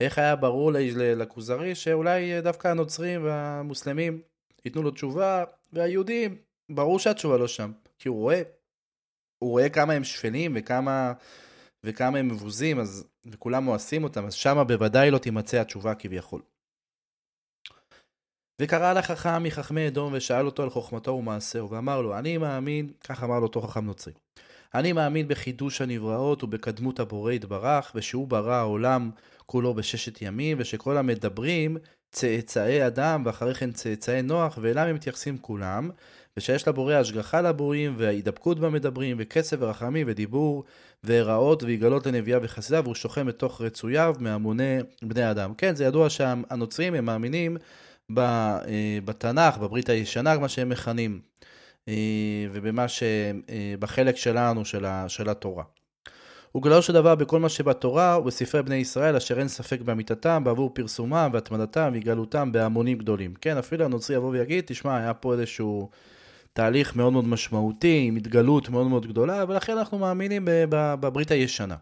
[0.00, 4.22] איך היה ברור לכוזרי שאולי דווקא הנוצרים והמוסלמים
[4.64, 6.36] ייתנו לו תשובה, והיהודים,
[6.70, 8.42] ברור שהתשובה לא שם, כי הוא רואה,
[9.38, 11.12] הוא רואה כמה הם שפלים וכמה,
[11.84, 16.42] וכמה הם מבוזים, אז, וכולם מואסים אותם, אז שמה בוודאי לא תימצא התשובה כביכול.
[18.62, 23.38] וקרא לחכם מחכמי אדום ושאל אותו על חוכמתו ומעשהו, ואמר לו, אני מאמין, כך אמר
[23.38, 24.12] לו אותו חכם נוצרי,
[24.74, 29.10] אני מאמין בחידוש הנבראות ובקדמות הבורא יתברך, ושהוא ברא העולם
[29.46, 31.76] כולו בששת ימים, ושכל המדברים
[32.12, 35.90] צאצאי אדם, ואחרי כן צאצאי נוח, ואליהם הם מתייחסים כולם,
[36.36, 40.64] ושיש לבורא השגחה לבורים, וההידבקות במדברים, וקצב ורחמים ודיבור,
[41.04, 45.54] והראות ויגלות לנביאה וחסידה, והוא שוכן בתוך רצוייו מהמוני בני אדם.
[45.54, 47.56] כן, זה ידוע שהנוצרים הם מאמינים
[49.04, 51.20] בתנ"ך, בברית הישנה, מה שהם מכנים,
[51.88, 51.94] אה,
[52.52, 53.02] ובמה ש...
[53.50, 54.64] אה, בחלק שלנו
[55.08, 55.64] של התורה.
[56.56, 61.30] וגללו של דבר בכל מה שבתורה ובספרי בני ישראל, אשר אין ספק באמיתתם, בעבור פרסומם
[61.32, 63.34] והתמדתם והגלותם בהמונים גדולים.
[63.34, 65.90] כן, אפילו הנוצרי יבוא ויגיד, תשמע, היה פה איזשהו
[66.52, 71.76] תהליך מאוד מאוד משמעותי, עם התגלות מאוד מאוד גדולה, ולכן אנחנו מאמינים בברית הישנה.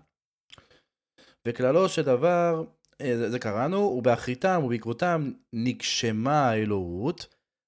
[1.49, 2.65] וכללו של דבר, אה,
[3.03, 7.27] זה, זה קראנו, ובאחריתם ובעקבותם נגשמה האלוהות,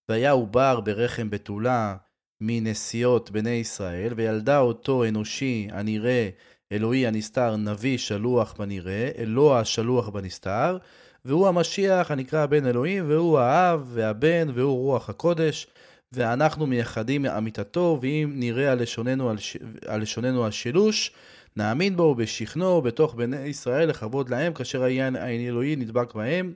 [0.08, 1.96] והיה עובר ברחם בתולה
[2.40, 6.28] מנסיעות בני ישראל, וילדה אותו אנושי הנראה
[6.72, 10.78] אלוהי הנסתר, נביא שלוח בנראה, אלוה השלוח בנסתר,
[11.24, 15.66] והוא המשיח הנקרא בן אלוהים, והוא האב והבן, והוא רוח הקודש,
[16.12, 19.56] ואנחנו מייחדים מאמיתתו, ואם נראה על לשוננו על, ש...
[19.86, 21.12] על לשוננו השילוש,
[21.56, 26.52] נאמין בו בשכנו בתוך בני ישראל לכבוד להם, כאשר העין האלוהי נדבק בהם,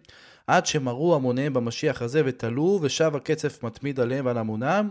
[0.47, 4.90] עד שמרו המוניהם במשיח הזה ותלו, ושב הקצף מתמיד עליהם ועל המונם,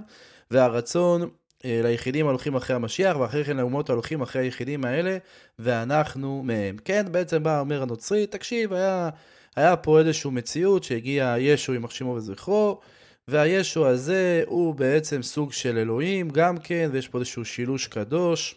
[0.51, 1.29] והרצון
[1.65, 5.17] אה, ליחידים הולכים אחרי המשיח, ואחרי כן לאומות הולכים אחרי היחידים האלה,
[5.59, 6.77] ואנחנו מהם.
[6.85, 9.09] כן, בעצם בא אומר הנוצרי, תקשיב, היה,
[9.55, 12.79] היה פה איזושהי מציאות שהגיע ישו עם מחשימו וזכרו,
[13.29, 18.55] והישו הזה הוא בעצם סוג של אלוהים גם כן, ויש פה איזשהו שילוש קדוש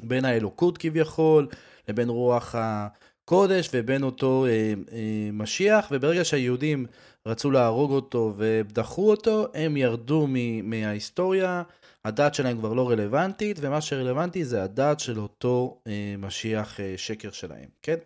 [0.00, 1.48] בין האלוקות כביכול,
[1.88, 6.86] לבין רוח הקודש ובין אותו אה, אה, משיח, וברגע שהיהודים
[7.26, 10.26] רצו להרוג אותו ודחו אותו, הם ירדו
[10.62, 11.62] מההיסטוריה.
[12.04, 17.30] הדת שלהם כבר לא רלוונטית, ומה שרלוונטי זה הדת של אותו אה, משיח אה, שקר
[17.30, 17.96] שלהם, כן?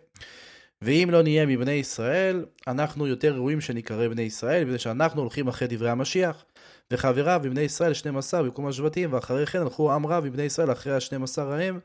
[0.81, 5.67] ואם לא נהיה מבני ישראל, אנחנו יותר ראויים שנקרא בני ישראל, בגלל שאנחנו הולכים אחרי
[5.67, 6.45] דברי המשיח.
[6.91, 11.23] וחבריו מבני ישראל 12 במקום השבטים, ואחרי כן הלכו עם רב מבני ישראל אחרי השנים
[11.23, 11.79] עשר ההם,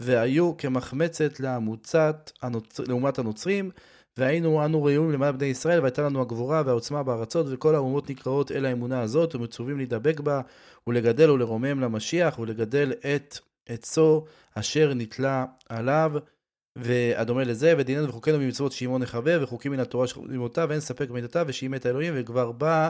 [0.00, 2.80] והיו כמחמצת למוצת, הנוצ...
[2.80, 3.70] לעומת הנוצרים,
[4.16, 8.66] והיינו אנו ראויים למעלה בני ישראל, והייתה לנו הגבורה והעוצמה בארצות, וכל האומות נקראות אל
[8.66, 10.40] האמונה הזאת, ומצווים להידבק בה,
[10.86, 16.12] ולגדל ולרומם למשיח, ולגדל את עצו אשר נתלה עליו,
[16.76, 21.44] והדומה לזה, ודיננו וחוקינו ממצוות שמעון נחווה, וחוקים מן התורה של לימותיו, ואין ספק במידותיו,
[21.48, 22.88] ושאימת את האלוהים, וכבר בא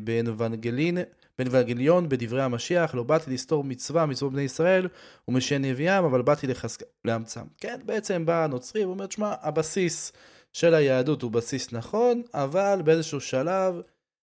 [0.00, 0.98] באנבנגלין,
[1.38, 4.88] באנבנגליון בדברי המשיח, לא באתי לסתור מצווה, מצוות בני ישראל,
[5.28, 6.82] ומשן נביאם, אבל באתי לחזק...
[7.04, 7.44] לאמצם.
[7.58, 10.12] כן, בעצם בא הנוצרי ואומר, שמע, הבסיס
[10.52, 13.80] של היהדות הוא בסיס נכון, אבל באיזשהו שלב,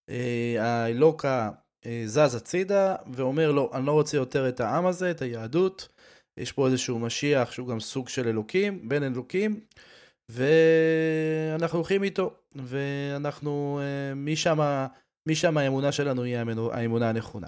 [0.09, 1.49] אה, האלוקה
[1.85, 5.87] אה, זז הצידה, ואומר, לא, אני לא רוצה יותר את העם הזה, את היהדות,
[6.37, 9.59] יש פה איזשהו משיח שהוא גם סוג של אלוקים, בן אלוקים,
[10.29, 14.59] ואנחנו הולכים איתו, ואנחנו, אה, משם,
[15.27, 16.37] משם האמונה שלנו היא
[16.71, 17.47] האמונה הנכונה.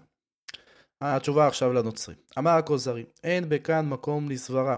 [1.02, 2.16] התשובה עכשיו לנוצרי.
[2.38, 4.78] אמר הכוזרי, אין בכאן מקום לסברה.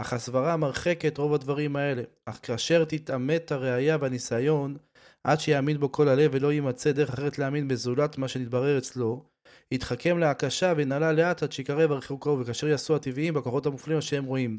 [0.00, 2.02] אך הסברה מרחקת רוב הדברים האלה.
[2.26, 4.76] אך כאשר תתעמת הראייה והניסיון,
[5.24, 9.24] עד שיאמין בו כל הלב ולא יימצא דרך אחרת להאמין בזולת מה שנתברר אצלו,
[9.72, 14.24] יתחכם להקשה ונעלה לאט עד שיקרב הרחוק קרוב, וכאשר יעשו הטבעיים בכוחות המופלים אשר הם
[14.24, 14.58] רואים.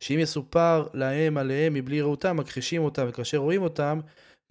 [0.00, 4.00] שאם יסופר להם עליהם מבלי ראותם, מכחישים אותם, וכאשר רואים אותם,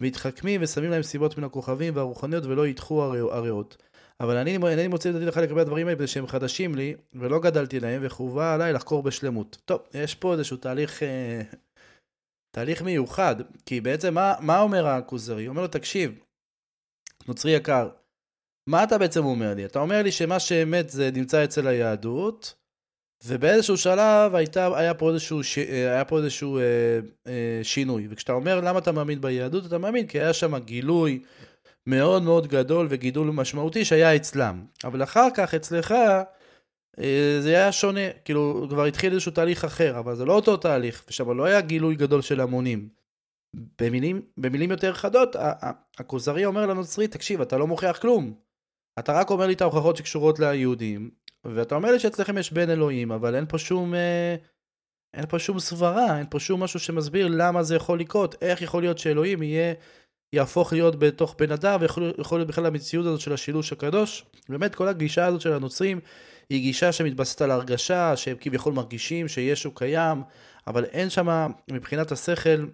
[0.00, 3.76] מתחכמים ושמים להם סיבות מן הכוכבים והרוחניות ולא ידחו הריאות.
[4.20, 7.80] אבל אני אינני מוצא את דעתי לך לגבי הדברים האלה, שהם חדשים לי, ולא גדלתי
[7.80, 9.58] להם, וחובה עליי לחקור בשלמות.
[9.64, 11.42] טוב, יש פה איזשהו תהליך, אה,
[12.50, 15.44] תהליך מיוחד, כי בעצם מה, מה אומר הכוזרי?
[15.44, 16.18] הוא אומר לו, תקשיב,
[17.28, 17.88] נוצרי יקר,
[18.66, 19.64] מה אתה בעצם אומר לי?
[19.64, 22.54] אתה אומר לי שמה שאמת זה נמצא אצל היהדות,
[23.24, 25.58] ובאיזשהו שלב הייתה, היה פה איזשהו, ש...
[25.58, 26.62] היה פה איזשהו אה,
[27.26, 28.06] אה, שינוי.
[28.10, 31.22] וכשאתה אומר למה אתה מאמין ביהדות, אתה מאמין כי היה שם גילוי
[31.86, 34.64] מאוד מאוד גדול וגידול משמעותי שהיה אצלם.
[34.84, 35.94] אבל אחר כך אצלך
[37.00, 41.04] אה, זה היה שונה, כאילו כבר התחיל איזשהו תהליך אחר, אבל זה לא אותו תהליך,
[41.08, 42.88] ושם לא היה גילוי גדול של המונים.
[43.80, 45.36] במילים, במילים יותר חדות,
[45.98, 48.45] הכוזרי אומר לנוצרי, תקשיב, אתה לא מוכיח כלום.
[48.98, 51.10] אתה רק אומר לי את ההוכחות שקשורות ליהודים,
[51.44, 53.94] ואתה אומר לי שאצלכם יש בן אלוהים, אבל אין פה שום...
[53.94, 54.36] אה,
[55.14, 58.82] אין פה שום סברה, אין פה שום משהו שמסביר למה זה יכול לקרות, איך יכול
[58.82, 59.74] להיות שאלוהים יהיה,
[60.32, 64.24] יהפוך להיות בתוך בן אדם, ויכול להיות בכלל המציאות הזאת של השילוש הקדוש.
[64.48, 66.00] באמת כל הגישה הזאת של הנוצרים
[66.50, 70.22] היא גישה שמתבססת על הרגשה, שהם כביכול מרגישים שישו קיים,
[70.66, 72.66] אבל אין שם מבחינת השכל,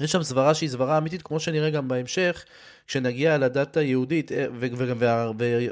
[0.00, 2.44] יש שם סברה שהיא סברה אמיתית, כמו שנראה גם בהמשך,
[2.86, 4.46] כשנגיע לדת היהודית, אה,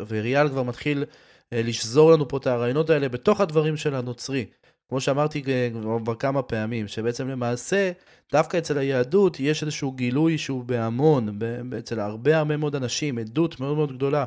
[0.08, 1.04] וריאל כבר מתחיל
[1.52, 4.46] אה, לשזור לנו פה את הרעיונות האלה בתוך הדברים של הנוצרי.
[4.88, 5.68] כמו שאמרתי אה,
[6.04, 7.90] כבר כמה פעמים, שבעצם למעשה,
[8.32, 11.38] דווקא אצל היהדות יש איזשהו גילוי שהוא בהמון,
[11.78, 14.24] אצל הרבה הרבה מאוד אנשים, עדות מאוד מאוד גדולה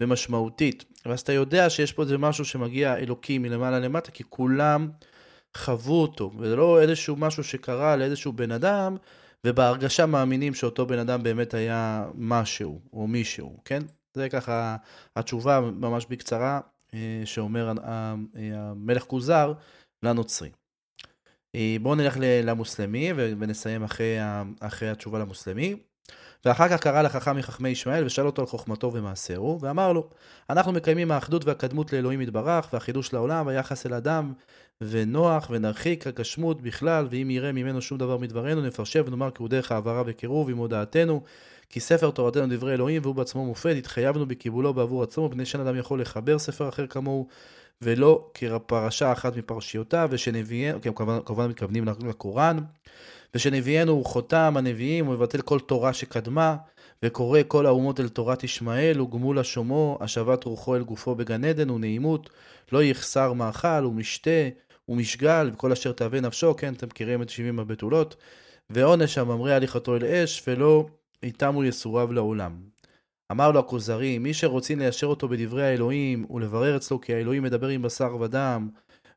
[0.00, 0.84] ומשמעותית.
[1.06, 4.88] ואז אתה יודע שיש פה איזה משהו שמגיע אלוקי מלמעלה למטה, כי כולם
[5.56, 8.96] חוו אותו, וזה לא איזשהו משהו שקרה לאיזשהו בן אדם,
[9.46, 13.82] ובהרגשה מאמינים שאותו בן אדם באמת היה משהו, או מישהו, כן?
[14.14, 14.76] זה ככה
[15.16, 16.60] התשובה ממש בקצרה
[16.94, 17.72] אה, שאומר
[18.54, 19.52] המלך כוזר
[20.02, 20.50] לנוצרי.
[21.54, 24.16] אה, בואו נלך למוסלמי ונסיים אחרי,
[24.60, 25.76] אחרי התשובה למוסלמי.
[26.44, 30.08] ואחר כך קרא לחכם מחכמי ישמעאל ושאל אותו על חוכמתו ומעשהו, ואמר לו,
[30.50, 34.32] אנחנו מקיימים האחדות והקדמות לאלוהים יתברך, והחידוש לעולם, והיחס אל אדם,
[34.80, 39.72] ונוח, ונרחיק הגשמות בכלל, ואם יראה ממנו שום דבר מדברנו, נפרשב ונאמר כי הוא דרך
[39.72, 41.22] העברה וקירוב עם הודעתנו,
[41.70, 45.76] כי ספר תורתנו דברי אלוהים, והוא בעצמו מופת, התחייבנו בקיבולו בעבור עצמו, מפני שאין אדם
[45.76, 47.26] יכול לחבר ספר אחר כמוהו,
[47.82, 52.58] ולא כפרשה אחת מפרשיותיו, ושנביאנו, כי הם כמובן מתכוונים לקוראן,
[53.34, 56.56] ושנביאנו הוא חותם הנביאים, הוא מבטל כל תורה שקדמה,
[57.02, 62.30] וקורא כל האומות אל תורת ישמעאל, וגמול השומו, השבת רוחו אל גופו בגן עדן, ונעימות,
[62.72, 64.48] לא יחסר מאכל, ומשתה,
[64.88, 68.16] ומשגל, וכל אשר תאווה נפשו, כן, אתם מכירים את שבעים הבתולות,
[68.70, 70.86] ועונש הממריא הליכתו אל אש, ולא
[71.22, 72.56] איתמו יסורב לעולם.
[73.30, 77.82] אמר לו הכוזרי, מי שרוצים ליישר אותו בדברי האלוהים, ולברר אצלו כי האלוהים מדבר עם
[77.82, 78.68] בשר ודם,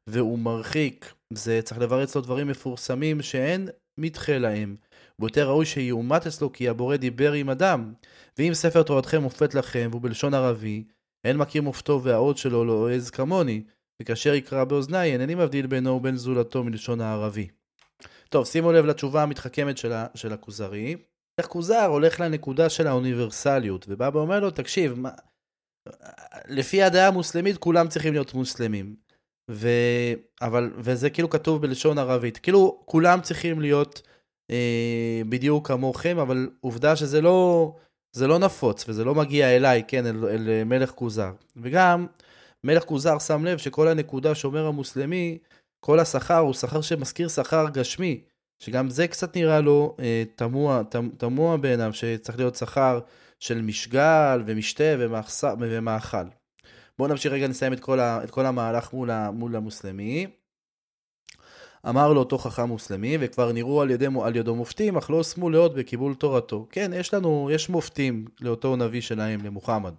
[0.08, 4.76] והוא מרחיק, זה צריך לברר אצלו דברים מפורסמים שאין מתחה להם.
[5.20, 7.94] ויותר ראוי שיאומת אצלו כי הבורא דיבר עם אדם.
[8.38, 10.84] ואם ספר תורתכם מופת לכם, והוא בלשון ערבי,
[11.24, 13.64] אין מכיר מופתו והאות שלו לא אוהז כמוני,
[14.02, 17.48] וכאשר יקרא באוזניי, אינני מבדיל בינו ובין זולתו מלשון הערבי.
[18.30, 19.78] טוב, שימו לב לתשובה המתחכמת
[20.16, 20.96] של הכוזרי.
[21.38, 25.10] איך כוזר הולך לנקודה של האוניברסליות, ובא ואומר לו, תקשיב, מה...
[26.48, 28.96] לפי הדעה המוסלמית כולם צריכים להיות מוסלמים.
[29.52, 29.70] ו...
[30.42, 32.38] אבל, וזה כאילו כתוב בלשון ערבית.
[32.38, 34.02] כאילו, כולם צריכים להיות
[34.52, 37.76] אה, בדיוק כמוכם, אבל עובדה שזה לא,
[38.12, 41.32] זה לא נפוץ, וזה לא מגיע אליי, כן, אל, אל מלך כוזר.
[41.56, 42.08] וגם,
[42.64, 45.38] מלך כוזר שם לב שכל הנקודה שאומר המוסלמי,
[45.80, 48.22] כל השכר הוא שכר שמזכיר שכר גשמי,
[48.60, 50.82] שגם זה קצת נראה לו אה, תמוה,
[51.18, 53.00] תמוה בעיניו, שצריך להיות שכר
[53.40, 54.84] של משגל ומשתה
[55.60, 56.26] ומאכל.
[56.98, 60.28] בואו נמשיך רגע, נסיים את כל, ה, את כל המהלך מול, ה, מול המוסלמי.
[61.90, 65.50] אמר לו אותו חכם מוסלמי, וכבר נראו על, ידי, על ידו מופתים, אך לא הושמו
[65.50, 66.68] לאות בקיבול תורתו.
[66.70, 69.94] כן, יש לנו, יש מופתים לאותו נביא שלהם, למוחמד.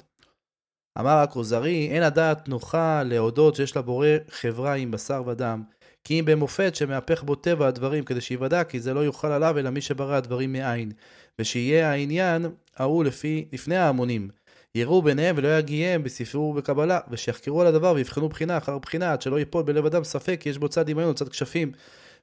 [0.99, 5.63] אמר הכוזרי, אין הדעת נוחה להודות שיש לבורא חברה עם בשר ודם,
[6.05, 9.71] כי אם במופת שמהפך בו טבע הדברים, כדי שיוודע כי זה לא יוכל עליו אלא
[9.71, 10.93] מי שברא הדברים מאין,
[11.39, 14.29] ושיהיה העניין ההוא לפי, לפני ההמונים.
[14.75, 19.39] יראו ביניהם ולא יגיעם בספרו ובקבלה, ושיחקרו על הדבר ויבחנו בחינה אחר בחינה, עד שלא
[19.39, 21.73] ייפול בלב אדם ספק כי יש בו צד דמיון צד כשפים.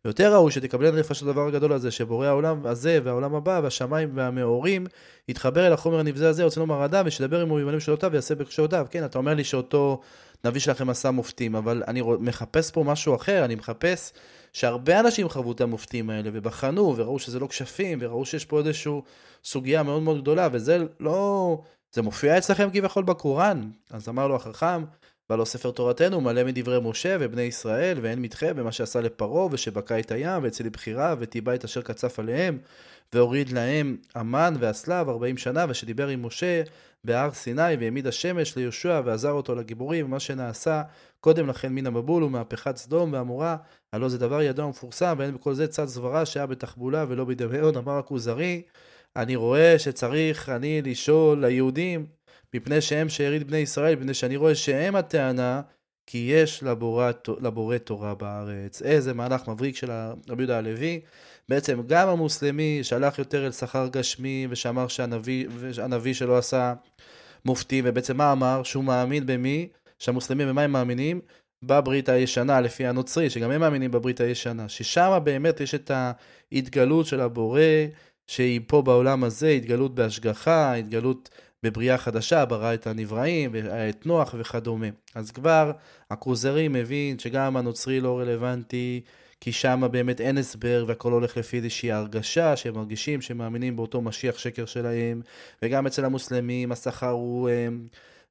[0.05, 4.87] ויותר ראוי שתקבלן נפש הדבר הגדול הזה, שבורא העולם הזה והעולם הבא והשמיים והמאורים,
[5.27, 8.85] יתחבר אל החומר הנבזה הזה, רוצה לומר אדם, ושידבר עמו בימנים שלותיו ויעשה בקשותיו.
[8.89, 10.01] כן, אתה אומר לי שאותו
[10.43, 14.13] הנביא שלכם עשה מופתים, אבל אני מחפש פה משהו אחר, אני מחפש
[14.53, 18.91] שהרבה אנשים חוו את המופתים האלה, ובחנו, וראו שזה לא כשפים, וראו שיש פה איזושהי
[19.43, 21.57] סוגיה מאוד מאוד גדולה, וזה לא...
[21.93, 23.69] זה מופיע אצלכם כביכול בקוראן.
[23.89, 24.83] אז אמר לו החכם,
[25.35, 30.11] לו ספר תורתנו מלא מדברי משה ובני ישראל, ואין מתחה במה שעשה לפרעה, ושבקע את
[30.11, 32.57] הים, והציל לבחירה, וטיבע את אשר קצף עליהם,
[33.13, 36.63] והוריד להם המן והסלב ארבעים שנה, ושדיבר עם משה
[37.03, 40.83] בהר סיני, והעמיד השמש ליהושע, ועזר אותו לגיבורים, ומה שנעשה
[41.19, 43.57] קודם לכן מן המבול ומהפכת סדום ועמורה,
[43.93, 47.97] הלא זה דבר ידוע ומפורסם, ואין בכל זה צד סברה שהיה בתחבולה ולא בדמיון, אמר
[47.97, 48.61] הכוזרי,
[49.15, 52.05] אני רואה שצריך אני לשאול ליהודים,
[52.55, 55.61] מפני שהם שארית בני ישראל, מפני שאני רואה שהם הטענה,
[56.07, 58.81] כי יש לבורא, לבורא תורה בארץ.
[58.81, 59.91] איזה מהלך מבריק של
[60.29, 61.01] רבי יהודה הלוי.
[61.49, 66.73] בעצם גם המוסלמי שהלך יותר אל שכר גשמי ושאמר שהנביא, שלו עשה
[67.45, 68.63] מופתי, ובעצם מה אמר?
[68.63, 69.67] שהוא מאמין במי?
[69.99, 71.21] שהמוסלמים במה הם מאמינים?
[71.63, 75.91] בברית הישנה, לפי הנוצרי, שגם הם מאמינים בברית הישנה, ששם באמת יש את
[76.51, 77.61] ההתגלות של הבורא,
[78.27, 81.29] שהיא פה בעולם הזה, התגלות בהשגחה, התגלות
[81.63, 83.55] בבריאה חדשה, ברא את הנבראים,
[83.89, 84.87] את נוח וכדומה.
[85.15, 85.71] אז כבר
[86.11, 89.01] הכרוזרי מבין שגם הנוצרי לא רלוונטי,
[89.41, 94.01] כי שם באמת אין הסבר והכל הולך לפי איזושהי הרגשה שהם מרגישים שהם מאמינים באותו
[94.01, 95.21] משיח שקר שלהם,
[95.61, 97.49] וגם אצל המוסלמים השכר הוא...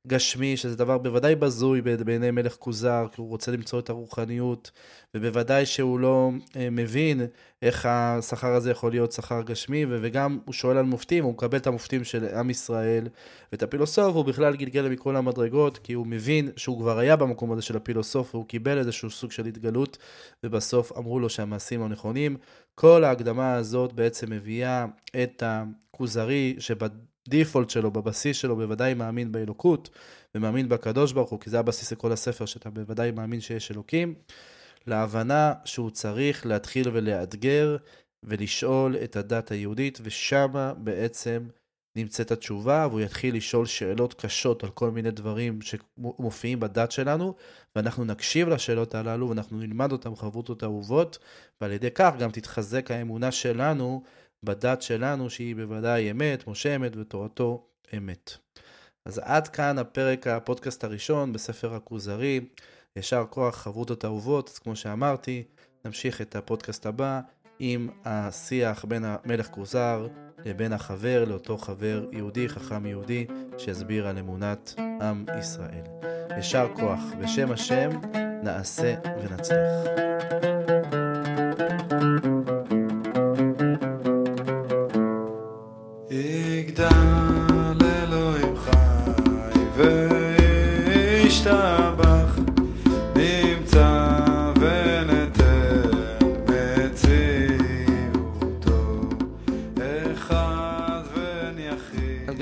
[0.07, 4.71] גשמי, שזה דבר בוודאי בזוי בעיני מלך כוזר, כי הוא רוצה למצוא את הרוחניות,
[5.15, 7.27] ובוודאי שהוא לא אה, מבין
[7.63, 11.67] איך השכר הזה יכול להיות שכר גשמי, וגם הוא שואל על מופתים, הוא מקבל את
[11.67, 13.09] המופתים של עם ישראל,
[13.53, 17.63] ואת הפילוסוף הוא בכלל גלגל מכל המדרגות, כי הוא מבין שהוא כבר היה במקום הזה
[17.63, 19.99] של הפילוסוף, והוא קיבל איזשהו סוג של התגלות,
[20.45, 22.37] ובסוף אמרו לו שהמעשים הנכונים.
[22.75, 24.87] כל ההקדמה הזאת בעצם מביאה
[25.23, 26.91] את הכוזרי, שבד...
[27.29, 29.91] בדיפולט שלו, בבסיס שלו, בוודאי מאמין באלוקות,
[30.35, 34.15] ומאמין בקדוש ברוך הוא, כי זה הבסיס לכל הספר, שאתה בוודאי מאמין שיש אלוקים,
[34.87, 37.77] להבנה שהוא צריך להתחיל ולאתגר
[38.23, 41.49] ולשאול את הדת היהודית, ושמה בעצם
[41.97, 47.35] נמצאת התשובה, והוא יתחיל לשאול שאלות קשות על כל מיני דברים שמופיעים בדת שלנו,
[47.77, 51.19] ואנחנו נקשיב לשאלות הללו, ואנחנו נלמד אותן חברותות אהובות,
[51.61, 54.03] ועל ידי כך גם תתחזק האמונה שלנו
[54.42, 58.37] בדת שלנו שהיא בוודאי אמת, משה אמת ותורתו אמת.
[59.05, 62.40] אז עד כאן הפרק, הפודקאסט הראשון בספר הכוזרי.
[62.96, 65.42] ישר כוח חברותות אהובות, אז כמו שאמרתי,
[65.85, 67.20] נמשיך את הפודקאסט הבא
[67.59, 70.07] עם השיח בין המלך כוזר
[70.44, 73.26] לבין החבר, לאותו חבר יהודי, חכם יהודי,
[73.59, 75.85] שיסביר על אמונת עם ישראל.
[76.38, 77.90] ישר כוח, בשם השם,
[78.42, 80.60] נעשה ונצליח.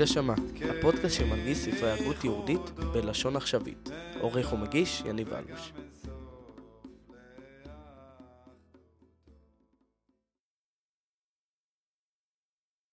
[0.09, 0.33] הנשמה,
[0.69, 2.61] הפודקאסט שמנגיש ספרי הגות יהודית
[2.93, 3.89] בלשון עכשווית.
[4.19, 5.73] עורך ומגיש יניב אלוש.